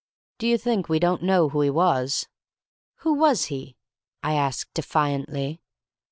"Do 0.39 0.47
you 0.47 0.57
think 0.57 0.89
we 0.89 0.97
don't 0.97 1.21
know 1.21 1.49
who 1.49 1.61
he 1.61 1.69
was?" 1.69 2.27
"Who 3.05 3.13
was 3.13 3.45
he?" 3.53 3.77
I 4.23 4.33
asked, 4.33 4.73
defiantly. 4.73 5.61